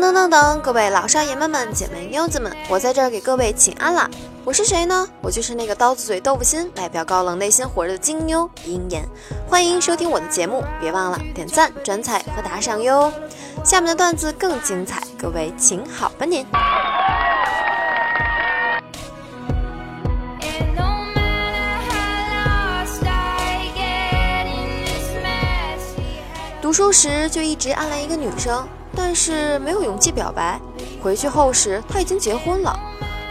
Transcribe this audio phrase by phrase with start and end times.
[0.00, 4.08] 等等等等，各位老少爷们们、姐妹妞子们，我在这儿给各位请安啦！
[4.46, 5.06] 我是谁呢？
[5.20, 9.06] 我就是那个刀子嘴豆腐心、外表高冷、内心火热的金妞鹰眼。
[9.46, 13.12] 欢迎收听我的节目，别忘了点赞、转采和打赏哟！
[13.62, 16.46] 下面的段子更精彩，各位请好吧您。
[26.62, 28.66] 读书时就一直暗恋一个女生。
[28.94, 30.60] 但是没有勇气表白。
[31.02, 32.78] 回去后时，她已经结婚了，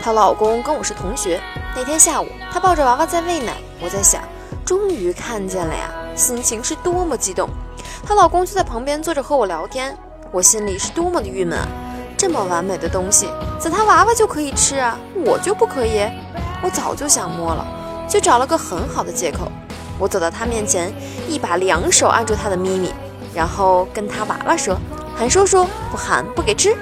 [0.02, 1.40] 她老公跟我是同学。
[1.76, 4.22] 那天下午，她抱着娃娃在喂奶，我在想，
[4.66, 7.50] 终于看见了呀，心情是多么激动。
[8.04, 9.96] 她老公就在旁边坐着和我聊天，
[10.32, 11.68] 我心里是多么的郁闷啊！
[12.18, 13.30] 这么完美的东西，
[13.60, 16.02] 在她娃娃就可以吃啊，我就不可以？
[16.64, 17.66] 我早就想摸了，
[18.08, 19.52] 就找了个很好的借口。
[19.98, 20.92] 我走到她面前，
[21.28, 22.94] 一把两手按住她的咪咪，
[23.34, 24.78] 然后跟她娃娃说。
[25.20, 26.74] 喊叔叔，不喊不给吃。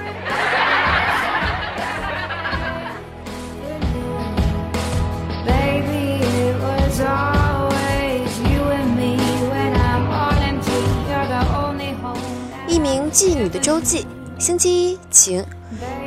[12.68, 14.06] 一名妓女的周记，
[14.38, 15.44] 星期一晴，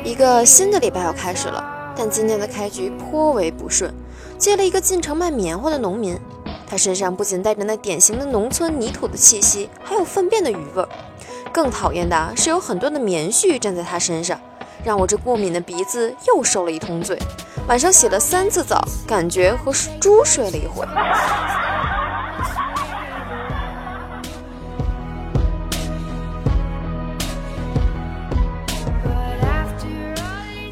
[0.02, 1.62] 一个新的礼拜要开始了，
[1.94, 3.92] 但今天的开局颇为不顺。
[4.38, 6.18] 接了一个进城卖棉花的农民，
[6.66, 10.82] 他身上不仅带着那典型的农村泥土的气息，还有粪便的余味。
[11.52, 14.40] 更讨厌的是有很多的棉絮粘在他身上，
[14.82, 17.18] 让我这过敏的鼻子又受了一通罪。
[17.68, 20.86] 晚上洗了三次澡，感觉和猪睡了一回。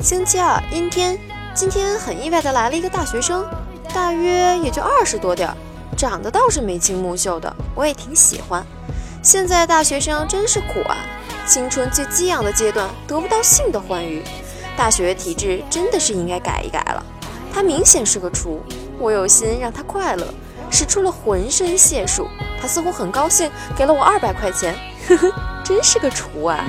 [0.00, 1.16] 星期二阴天，
[1.54, 3.44] 今天很意外的来了一个大学生，
[3.92, 5.54] 大约也就二十多点儿，
[5.96, 8.64] 长得倒是眉清目秀的，我也挺喜欢。
[9.22, 10.96] 现在大学生真是苦啊！
[11.46, 14.22] 青春最激昂的阶段得不到性的欢愉，
[14.78, 17.04] 大学体制真的是应该改一改了。
[17.52, 18.58] 他明显是个雏，
[18.98, 20.26] 我有心让他快乐，
[20.70, 22.28] 使出了浑身解数。
[22.62, 24.74] 他似乎很高兴，给了我二百块钱。
[25.06, 25.32] 呵呵，
[25.62, 26.64] 真是个雏啊！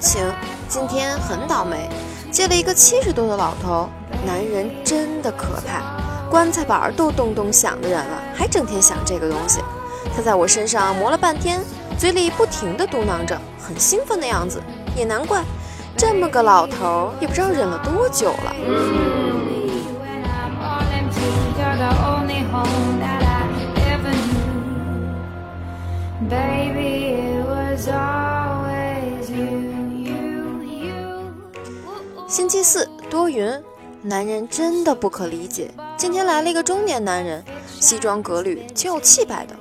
[0.00, 0.32] 期三晴，
[0.68, 1.88] 今天很倒霉，
[2.30, 3.88] 接了一个七十多的老头。
[4.24, 5.82] 男人真的可怕，
[6.30, 9.60] 棺材板都咚咚响的人了，还整天想这个东西。
[10.14, 11.60] 他在我身上磨了半天，
[11.98, 14.62] 嘴里不停的嘟囔着，很兴奋的样子。
[14.96, 15.42] 也难怪，
[15.96, 18.52] 这么个老头也不知道忍了多久了。
[26.28, 28.17] Baby, it was all
[32.48, 33.62] 星期四多云，
[34.00, 35.70] 男人真的不可理解。
[35.98, 37.44] 今天来了一个中年男人，
[37.78, 39.54] 西装革履，挺有气派的。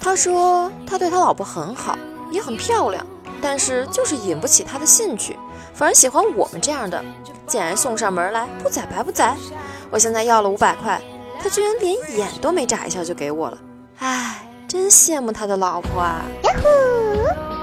[0.00, 1.96] 他说他对他老婆很好，
[2.32, 3.06] 也很漂亮，
[3.40, 5.38] 但是就是引不起他的兴趣，
[5.74, 7.00] 反而喜欢我们这样的。
[7.46, 9.36] 竟然送上门来，不宰白不宰。
[9.88, 11.00] 我现在要了五百块，
[11.40, 13.58] 他居然连眼都没眨一下就给我了。
[14.00, 16.24] 唉，真羡慕他的老婆啊！
[16.42, 17.53] 呀呼。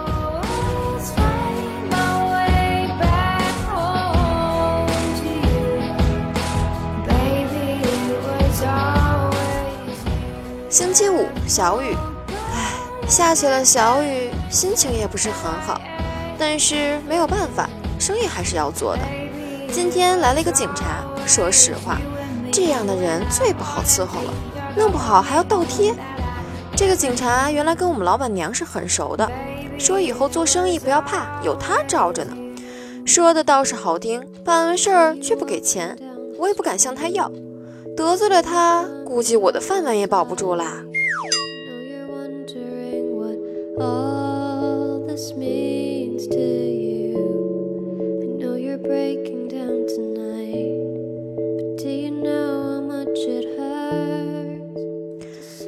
[10.72, 11.94] 星期五小雨，
[12.30, 15.82] 唉，下起了小雨，心情也不是很好，
[16.40, 19.02] 但是没有办法，生意还是要做的。
[19.70, 22.00] 今天来了一个警察，说实话，
[22.54, 24.34] 这样的人最不好伺候了，
[24.78, 25.94] 弄不好还要倒贴。
[26.74, 29.30] 这个警察原来跟我们老板娘是很熟的，
[29.78, 32.34] 说以后做生意不要怕，有他罩着呢。
[33.06, 36.00] 说的倒是好听，办完事儿却不给钱，
[36.40, 37.30] 我也不敢向他要。
[37.98, 40.86] 得罪了他，估计我的饭碗也保不住啦。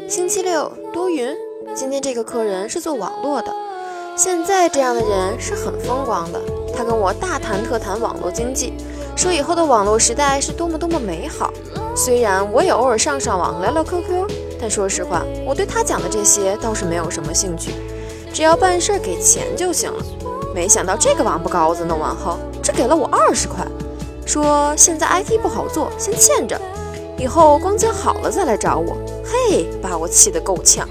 [0.08, 1.28] 星期六多云，
[1.76, 3.54] 今天这个客人是做网络的。
[4.16, 6.40] 现在这样的人是很风光的，
[6.74, 8.72] 他跟我大谈特谈网络经济，
[9.18, 11.52] 说以后的网络时代是多么多么美好。
[11.96, 14.28] 虽然我也偶尔上上网聊聊 QQ，
[14.60, 17.72] 但说实话，我对他讲的这些倒是没有什么兴趣，
[18.34, 20.04] 只要办事给钱就行了。
[20.56, 23.66] 没想到这个王八羔子弄完后只给了我二十块，
[24.26, 26.60] 说现在 IT 不好做，先欠着，
[27.18, 28.98] 以后光景好了再来找我。
[29.24, 30.88] 嘿，把我气得够呛。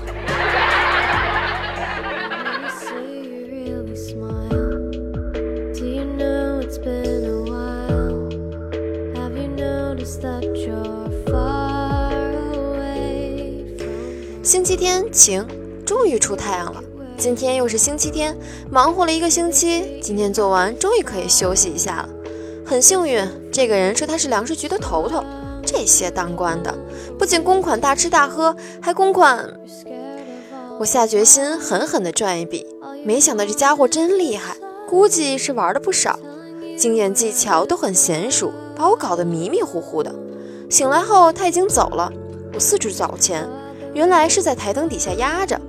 [15.12, 15.46] 晴，
[15.84, 16.82] 终于出太阳了。
[17.18, 18.36] 今天又是星期天，
[18.70, 22.08] 忙活了一个星期，今天做完，终于可以休息一下了。
[22.64, 25.22] 很幸运，这个人说他是粮食局的头头。
[25.64, 26.76] 这些当官的
[27.16, 29.48] 不仅公款大吃大喝，还公款。
[30.80, 32.66] 我下决心狠狠地赚一笔。
[33.04, 34.56] 没想到这家伙真厉害，
[34.88, 36.18] 估计是玩的不少，
[36.76, 40.12] 经验技巧都很娴熟，把我搞得迷迷糊糊的。
[40.68, 42.12] 醒来后他已经走了，
[42.54, 43.48] 我四处找钱，
[43.94, 45.60] 原来是在台灯底下压着。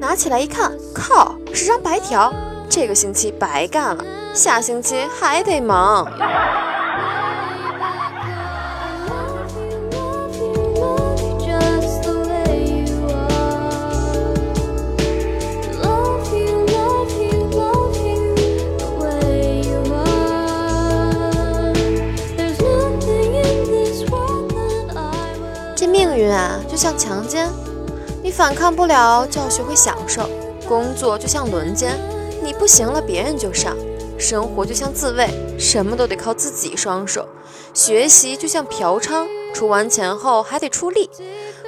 [0.00, 2.32] 拿起来一看，靠，是张白条。
[2.68, 6.06] 这个星期白干了，下星期还得忙。
[25.74, 27.48] 这命运啊，就像强奸。
[28.38, 30.30] 反抗不了，就要学会享受。
[30.68, 31.98] 工作就像轮奸，
[32.40, 33.76] 你不行了，别人就上。
[34.16, 37.26] 生活就像自慰，什么都得靠自己双手。
[37.74, 41.10] 学习就像嫖娼，出完钱后还得出力。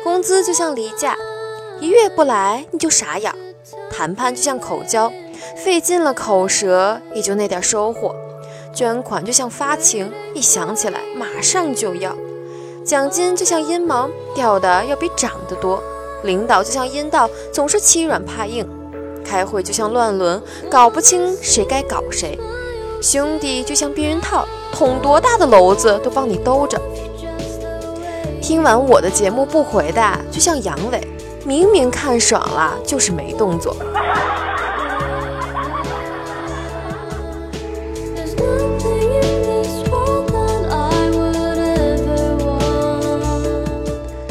[0.05, 1.17] 工资就像离嫁，
[1.81, 3.35] 一月不来你就傻眼。
[3.91, 5.13] 谈判就像口交，
[5.57, 8.15] 费尽了口舌也就那点收获。
[8.73, 12.17] 捐款就像发情，一想起来马上就要。
[12.85, 15.83] 奖金就像阴毛，掉的要比长得多。
[16.23, 18.65] 领导就像阴道，总是欺软怕硬；
[19.25, 22.39] 开会就像乱伦，搞不清谁该搞谁；
[23.01, 26.81] 兄弟就像避孕套，捅多大的篓子都帮你兜着。
[28.43, 31.01] 听完我的节目不回的，就像阳痿，
[31.45, 33.77] 明明看爽了，就是没动作。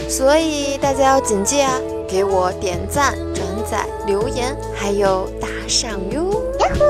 [0.08, 1.74] 所以大家要谨记啊，
[2.08, 6.42] 给我点赞、转载、留言，还有打赏哟！
[6.60, 6.86] 呀呼！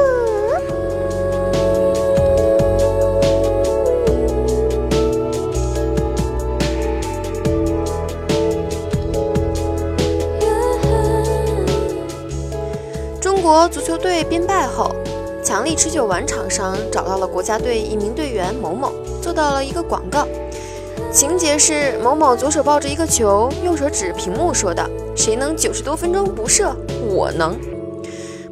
[13.19, 14.95] 中国足球队兵败后，
[15.43, 20.27] 强力持久丸厂商找到了国家队一名队员某某，做到了一个广告。
[21.11, 26.75] 情节是某某左手抱着一个球，右手指屏幕说道：“谁能九十多分钟不射？
[27.09, 27.59] 我能。”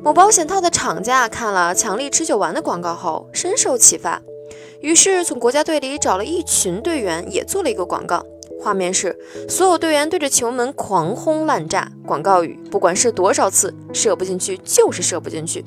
[0.02, 4.24] 某保险套的厂家看了强力持久丸的广告后，深受启发，
[4.82, 8.26] 于是从国家队里找了一群队员，也做了一个广告。
[8.60, 9.16] 画面是
[9.48, 15.64] 所有队员对着球门狂轰滥炸，广告语：“不管射多少次，射不进去就是射不进去。”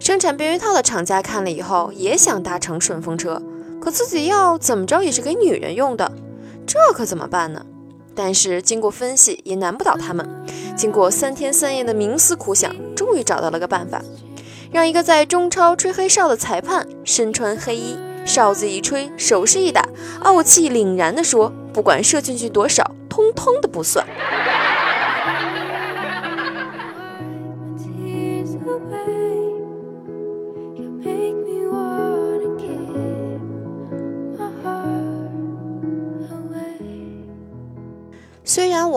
[0.00, 3.42] 生产避孕套的厂家看了以后，也想搭乘顺风车。
[3.80, 6.12] 可自己要怎么着也是给女人用的，
[6.66, 7.64] 这可怎么办呢？
[8.14, 10.28] 但是经过分析也难不倒他们。
[10.76, 14.02] 经过三天三夜的冥思苦想，终于找到了个办法，
[14.72, 19.88] 让一个在中超吹黑哨的裁判身穿黑衣，哨子一吹，手势一打，
[20.20, 24.04] 傲气凛然地说：“不管射进去多少，通通的不算。”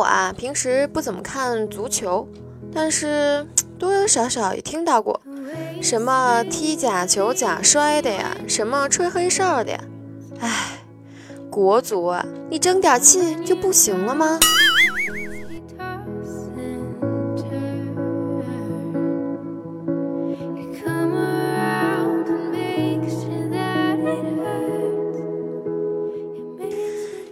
[0.01, 2.27] 我啊平时不怎么看足球，
[2.73, 3.45] 但是
[3.77, 5.21] 多多少少也听到过
[5.79, 9.79] 什么踢假球假摔的呀，什么吹黑哨的呀。
[10.39, 10.49] 唉，
[11.51, 14.39] 国足啊，你争点气就不行了吗？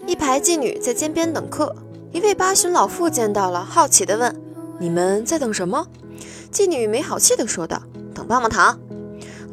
[0.06, 1.76] 一排妓女在街边等客。
[2.20, 4.36] 一位八旬老妇见到了，好奇地问
[4.78, 5.88] ：“你们在等什么？”
[6.52, 7.82] 妓女没好气地说道
[8.14, 8.78] ：“等棒棒糖。”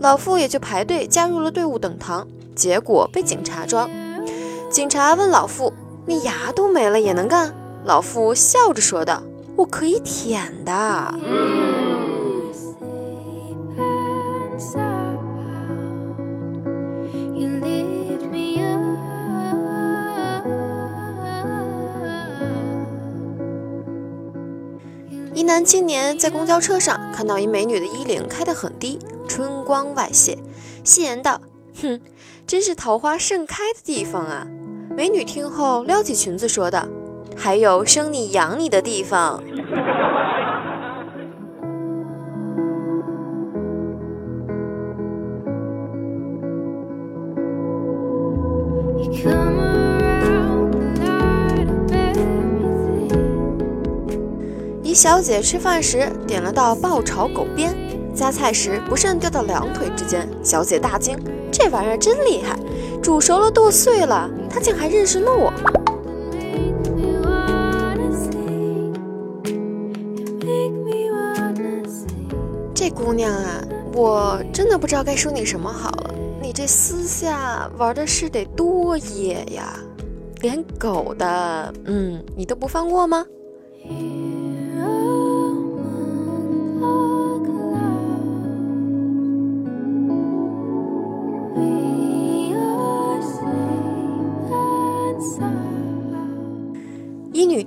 [0.00, 3.88] 老妇也就排队加入了队伍等糖，结果被警察抓。
[4.68, 5.72] 警察问老妇
[6.06, 7.54] ：“你牙都没了也能干？”
[7.86, 9.22] 老妇笑着说道
[9.54, 11.14] ：“我可以舔的。”
[25.36, 30.38] 一男青年在公交车上看到一美女的衣领开得很低，春光外泄，
[30.82, 31.38] 戏言道
[31.82, 32.00] ：“哼，
[32.46, 34.46] 真是桃花盛开的地方啊！”
[34.96, 36.88] 美女听后撩起裙子说道
[37.36, 39.44] ：“还有生你养你的地方。”
[54.96, 57.76] 小姐吃饭时点了道爆炒狗鞭，
[58.14, 61.14] 夹菜时不慎掉到两腿之间，小姐大惊
[61.52, 62.58] ：“这玩意儿真厉害，
[63.02, 65.52] 煮熟了剁碎了，她竟还认识了我。”
[72.74, 73.62] 这姑娘啊，
[73.92, 76.14] 我真的不知道该说你什么好了。
[76.40, 79.78] 你这私下玩的是得多野呀，
[80.40, 83.26] 连狗的，嗯，你都不放过吗？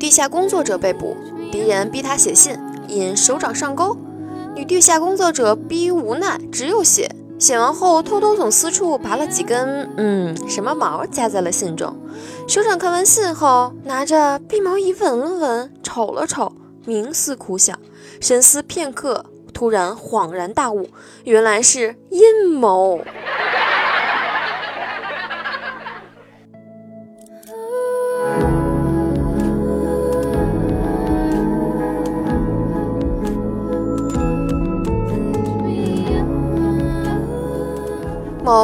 [0.09, 1.15] 地下工作者被捕，
[1.51, 3.95] 敌人逼她写信，因手掌上钩。
[4.55, 7.11] 女地下工作者逼于无奈，只有写。
[7.37, 11.95] 写完后，偷偷从私处拔了几根，嗯，什么毛，夹在了信中。
[12.47, 16.51] 首长看完信后，拿着鼻毛仪闻了闻，瞅了瞅，
[16.87, 17.77] 冥思苦想，
[18.19, 19.23] 深思片刻，
[19.53, 20.89] 突然恍然大悟，
[21.23, 22.99] 原来是阴谋。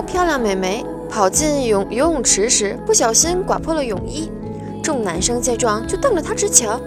[0.01, 4.31] 漂亮美眉跑进泳游泳池时，不小心刮破了泳衣。
[4.83, 6.79] 众男生见状就瞪着她直瞧。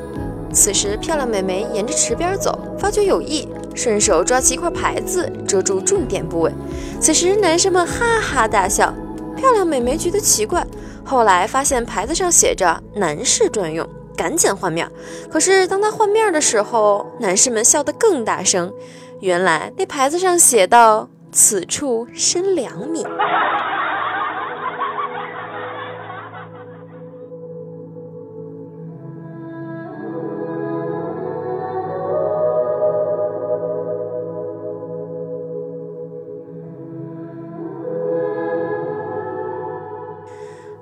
[0.53, 6.53] 此时，漂亮美眉沿着池边走，发觉有异，顺手抓起一块牌子遮住重点部位。
[7.00, 8.93] 此时，男生们哈哈大笑。
[9.37, 10.67] 漂亮美眉觉得奇怪，
[11.05, 13.87] 后来发现牌子上写着“男士专用”，
[14.17, 14.91] 赶紧换面。
[15.31, 18.73] 可是当她换面的时候，男士们笑得更大声。
[19.21, 21.09] 原来那牌子上写道。
[21.30, 23.04] 此处深两米。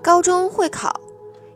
[0.03, 1.01] 高中会考，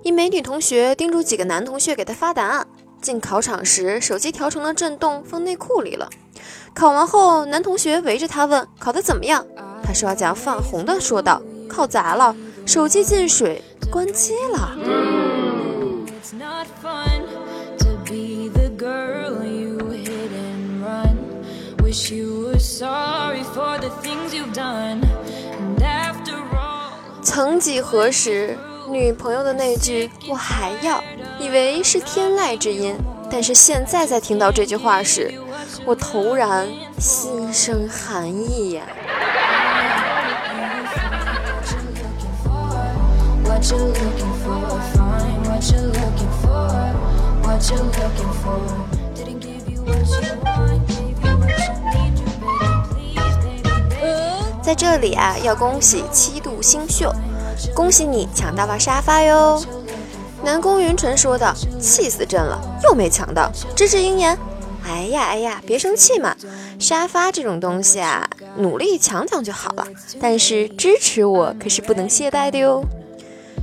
[0.02, 2.66] 一美女同学叮嘱几个男同学给她发答案。
[3.00, 6.10] 进考场时，手机调成了震动，放内裤里了。
[6.72, 9.44] 考完后，男同学围着他问：“考得怎么样？”
[9.82, 12.34] 他刷颊泛红的说道：“考砸了，
[12.64, 14.70] 手机进水，关机了。”
[27.22, 28.56] 曾几何时，
[28.88, 31.02] 女朋友的那句“我还要”，
[31.38, 32.96] 以为是天籁之音，
[33.30, 35.34] 但是现在在听到这句话时，
[35.86, 36.68] 我突然
[36.98, 38.82] 心生寒意呀！
[54.62, 57.12] 在这里啊，要恭喜七度星宿，
[57.74, 59.60] 恭喜你抢到了沙发哟！
[60.42, 64.38] 南宫云纯说道：“气死朕了，又没抢到，支持鹰眼。”
[64.90, 66.34] 哎呀哎呀，别生气嘛！
[66.78, 69.86] 沙发这种东西啊，努力抢抢就好了。
[70.20, 72.84] 但是支持我可是不能懈怠的哟。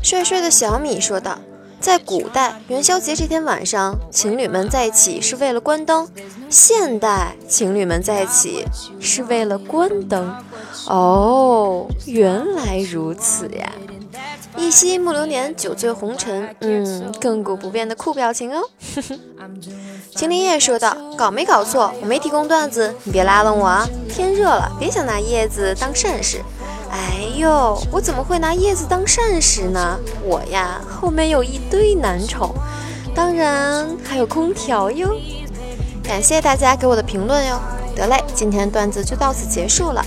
[0.01, 1.37] 帅帅的小米说道
[1.81, 6.05] ：“在古代元宵节这天晚上，情侣们在一起是为了关灯；
[6.49, 8.65] 现代情侣们在一起
[8.99, 10.33] 是为了关灯。”
[10.87, 13.71] 哦，原来如此呀！
[14.57, 18.61] 一夕暮流年，酒醉红尘，嗯，亘古不变的酷表情哦。
[20.15, 21.93] 秦林叶说道：“搞没搞错？
[22.01, 23.87] 我没提供段子，你别拉拢我啊！
[24.09, 26.41] 天热了，别想拿叶子当膳食。
[26.89, 29.99] 哎呦，我怎么会拿叶子当膳食呢？
[30.23, 32.51] 我呀，后面有一堆男宠，
[33.13, 35.15] 当然还有空调哟。
[36.03, 37.59] 感谢大家给我的评论哟。
[37.95, 40.03] 得嘞，今天的段子就到此结束了。”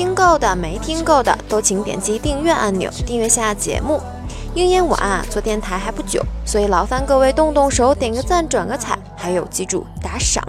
[0.00, 4.00] 听够的没听够的都请点击订阅按钮，订阅下节目。
[4.54, 10.42] 鹰眼我啊，做电台还不久，所以劳烦各位动动手，点个赞，转个彩，还有记住打赏，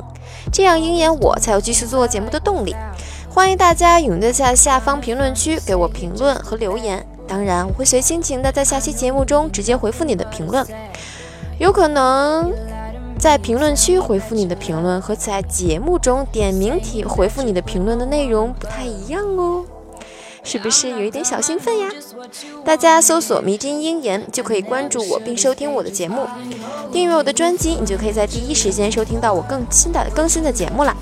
[0.53, 2.73] 这样鹰眼我才有继续做节目的动力。
[3.29, 10.65] 欢迎大家踊跃在下方评论区给我评论和留言，当然我会随心情的在下期节目中直接回复你的评论，
[11.59, 12.53] 有可能。
[13.21, 19.63] 在评论区回复你的评论和在节目中点名提回复你的评论的内容不太一样哦，
[20.43, 21.87] 是不是有一点小兴奋呀？
[22.65, 26.25] 大家搜索“迷津鹰言”就可以关注我并收听我的节目，
[26.91, 30.97] 订阅我的专辑，你就可以在第一时间收听到我更新的更新的节目啦。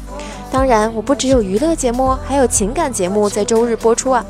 [0.51, 4.25] 当然，我不只有娱乐节目，还有情感节目在周日播出啊。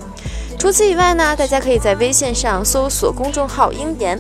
[0.60, 4.20] 除此以外呢，大家可以在微信上搜索公众号“鹰言”，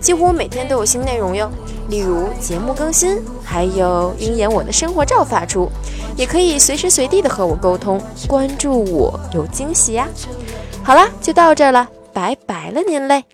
[0.00, 1.50] 几乎每天都有新内容哟。
[1.88, 5.68] 例如节目更新，还有鹰眼我的生活照发出，
[6.16, 10.06] 也可以随时随地的和我沟通，关注我有惊喜呀。
[10.82, 13.24] 好啦，就到这了，拜拜了您嘞。